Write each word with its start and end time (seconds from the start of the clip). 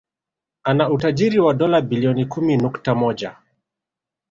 Ana 0.63 0.89
utajiri 0.89 1.39
wa 1.39 1.53
dola 1.53 1.81
Bilioni 1.81 2.25
kumi 2.25 2.57
nukta 2.57 2.95
moja 2.95 3.37